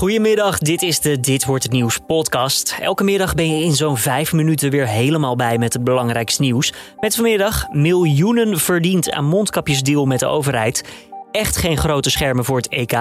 [0.00, 2.76] Goedemiddag, dit is de Dit wordt het nieuws podcast.
[2.80, 6.72] Elke middag ben je in zo'n vijf minuten weer helemaal bij met het belangrijkste nieuws.
[7.00, 10.84] Met vanmiddag miljoenen verdiend aan mondkapjesdeal met de overheid.
[11.30, 12.92] Echt geen grote schermen voor het EK.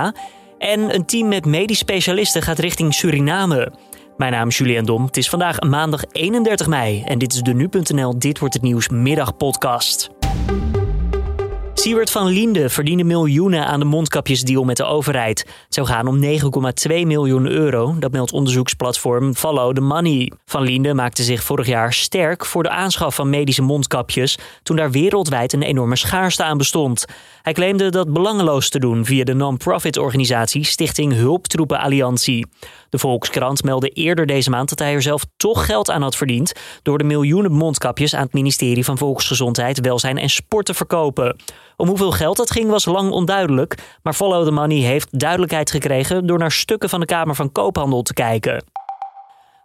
[0.58, 3.72] En een team met medisch specialisten gaat richting Suriname.
[4.18, 5.06] Mijn naam is Julian Dom.
[5.06, 8.90] Het is vandaag maandag 31 mei en dit is de nu.nl Dit wordt het nieuws
[8.90, 10.10] middagpodcast.
[11.80, 15.40] Siewert van Liende verdiende miljoenen aan de mondkapjesdeal met de overheid.
[15.40, 16.30] Het zou gaan om 9,2
[17.06, 20.32] miljoen euro, dat meldt onderzoeksplatform Follow the Money.
[20.46, 24.92] Van Liende maakte zich vorig jaar sterk voor de aanschaf van medische mondkapjes, toen daar
[24.92, 27.06] wereldwijd een enorme schaarste aan bestond.
[27.42, 32.48] Hij claimde dat belangeloos te doen via de non-profit organisatie Stichting Hulptroepen Alliantie.
[32.90, 36.54] De Volkskrant meldde eerder deze maand dat hij er zelf toch geld aan had verdiend
[36.84, 41.36] door de miljoenen mondkapjes aan het ministerie van Volksgezondheid, Welzijn en Sport te verkopen.
[41.80, 46.26] Om hoeveel geld dat ging was lang onduidelijk, maar Follow the Money heeft duidelijkheid gekregen
[46.26, 48.64] door naar stukken van de Kamer van Koophandel te kijken.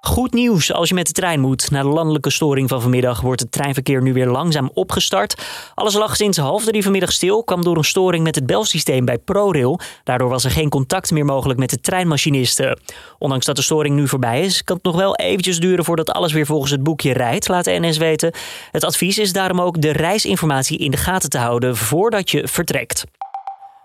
[0.04, 1.70] Goed nieuws als je met de trein moet.
[1.70, 5.42] Na de landelijke storing van vanmiddag wordt het treinverkeer nu weer langzaam opgestart.
[5.74, 9.19] Alles lag sinds half drie vanmiddag stil, kwam door een storing met het belsysteem bij
[9.19, 9.80] ProRail.
[10.02, 12.78] Daardoor was er geen contact meer mogelijk met de treinmachinisten.
[13.19, 16.32] Ondanks dat de storing nu voorbij is, kan het nog wel eventjes duren voordat alles
[16.32, 18.32] weer volgens het boekje rijdt, laat de NS weten.
[18.70, 23.05] Het advies is daarom ook de reisinformatie in de gaten te houden voordat je vertrekt.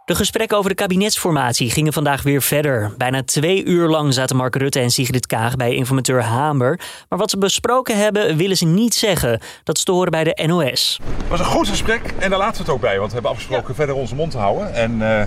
[0.09, 2.91] De gesprekken over de kabinetsformatie gingen vandaag weer verder.
[2.97, 6.79] Bijna twee uur lang zaten Mark Rutte en Sigrid Kaag bij informateur Hamer.
[7.09, 9.39] Maar wat ze besproken hebben, willen ze niet zeggen.
[9.63, 10.99] Dat is te horen bij de NOS.
[11.17, 12.97] Het was een goed gesprek en daar laten we het ook bij.
[12.97, 14.73] Want we hebben afgesproken verder onze mond te houden.
[14.73, 15.21] En uh,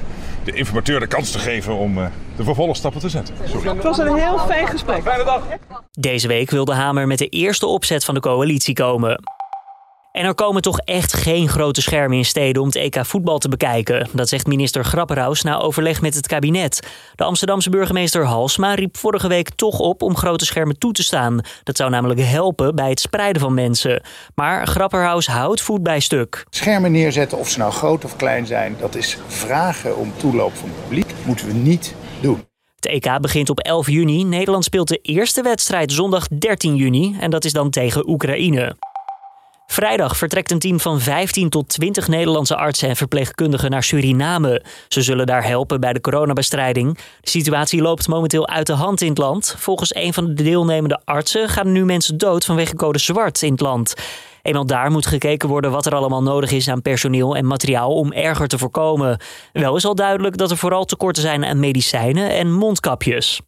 [0.45, 3.35] de informateur de kans te geven om uh, de vervolgstappen te zetten.
[3.45, 3.69] Sorry.
[3.69, 5.03] Het was een heel fijn gesprek.
[5.03, 5.43] Fijne dag.
[5.91, 9.21] Deze week wilde Hamer met de eerste opzet van de coalitie komen.
[10.13, 13.49] En er komen toch echt geen grote schermen in steden om het EK voetbal te
[13.49, 14.09] bekijken.
[14.13, 16.89] Dat zegt minister Grapperhaus na overleg met het kabinet.
[17.15, 21.41] De Amsterdamse burgemeester Halsma riep vorige week toch op om grote schermen toe te staan.
[21.63, 24.03] Dat zou namelijk helpen bij het spreiden van mensen.
[24.35, 26.45] Maar Grapperhaus houdt voet bij stuk.
[26.51, 30.69] Schermen neerzetten, of ze nou groot of klein zijn, dat is vragen om toeloop van
[30.69, 31.15] het publiek.
[31.25, 32.45] Moeten we niet doen.
[32.77, 34.25] Het EK begint op 11 juni.
[34.25, 37.17] Nederland speelt de eerste wedstrijd zondag 13 juni.
[37.21, 38.77] En dat is dan tegen Oekraïne.
[39.73, 44.63] Vrijdag vertrekt een team van 15 tot 20 Nederlandse artsen en verpleegkundigen naar Suriname.
[44.89, 46.99] Ze zullen daar helpen bij de coronabestrijding.
[47.21, 49.55] De situatie loopt momenteel uit de hand in het land.
[49.59, 53.61] Volgens een van de deelnemende artsen gaan nu mensen dood vanwege code zwart in het
[53.61, 53.95] land.
[54.43, 58.13] Eenmaal daar moet gekeken worden wat er allemaal nodig is aan personeel en materiaal om
[58.13, 59.21] erger te voorkomen.
[59.53, 63.41] Wel is al duidelijk dat er vooral tekorten zijn aan medicijnen en mondkapjes.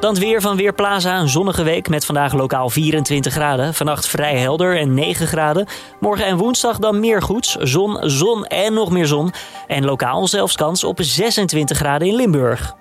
[0.00, 1.18] Dan het weer van Weerplaza.
[1.18, 3.74] Een zonnige week met vandaag lokaal 24 graden.
[3.74, 5.66] Vannacht vrij helder en 9 graden.
[5.98, 7.54] Morgen en woensdag dan meer goeds.
[7.54, 9.32] Zon, zon en nog meer zon.
[9.66, 12.74] En lokaal zelfs kans op 26 graden in Limburg.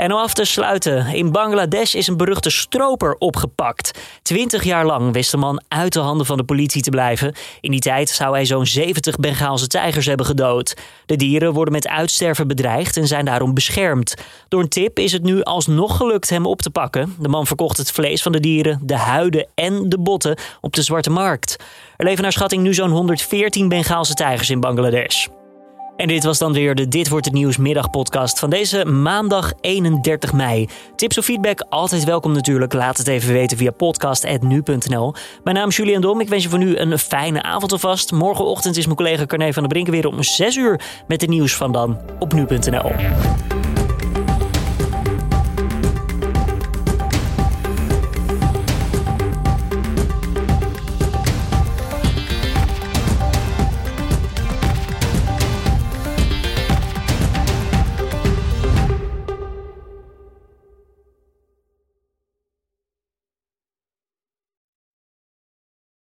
[0.00, 3.98] En om af te sluiten, in Bangladesh is een beruchte stroper opgepakt.
[4.22, 7.34] Twintig jaar lang wist de man uit de handen van de politie te blijven.
[7.60, 10.76] In die tijd zou hij zo'n 70 Bengaalse tijgers hebben gedood.
[11.06, 14.14] De dieren worden met uitsterven bedreigd en zijn daarom beschermd.
[14.48, 17.14] Door een tip is het nu alsnog gelukt hem op te pakken.
[17.18, 20.82] De man verkocht het vlees van de dieren, de huiden en de botten op de
[20.82, 21.56] zwarte markt.
[21.96, 25.26] Er leven naar schatting nu zo'n 114 Bengaalse tijgers in Bangladesh.
[26.00, 30.32] En dit was dan weer de Dit wordt het nieuws middagpodcast van deze maandag 31
[30.32, 30.68] mei.
[30.96, 32.72] Tips of feedback altijd welkom natuurlijk.
[32.72, 35.14] Laat het even weten via podcast@nu.nl.
[35.44, 36.20] Mijn naam is Julian Dom.
[36.20, 38.12] Ik wens je voor nu een fijne avond alvast.
[38.12, 41.54] Morgenochtend is mijn collega Carne van der Brinken weer om 6 uur met het nieuws
[41.54, 42.92] van dan op nu.nl.